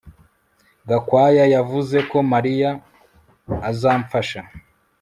Gakwaya 0.87 1.45
yavuze 1.55 1.97
ko 2.09 2.17
Mariya 2.31 2.69
azamfasha 3.69 4.39